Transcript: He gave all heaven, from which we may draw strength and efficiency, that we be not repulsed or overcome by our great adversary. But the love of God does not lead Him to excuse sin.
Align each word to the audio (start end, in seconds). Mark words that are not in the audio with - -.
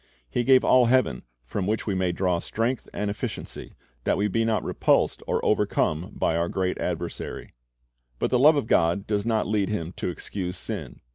He 0.27 0.43
gave 0.43 0.63
all 0.65 0.87
heaven, 0.87 1.25
from 1.45 1.67
which 1.67 1.85
we 1.85 1.93
may 1.93 2.11
draw 2.11 2.39
strength 2.39 2.89
and 2.91 3.11
efficiency, 3.11 3.75
that 4.03 4.17
we 4.17 4.27
be 4.27 4.43
not 4.43 4.63
repulsed 4.63 5.21
or 5.27 5.45
overcome 5.45 6.09
by 6.15 6.35
our 6.35 6.49
great 6.49 6.79
adversary. 6.79 7.53
But 8.17 8.31
the 8.31 8.39
love 8.39 8.55
of 8.55 8.65
God 8.65 9.05
does 9.05 9.27
not 9.27 9.45
lead 9.45 9.69
Him 9.69 9.91
to 9.97 10.09
excuse 10.09 10.57
sin. 10.57 11.01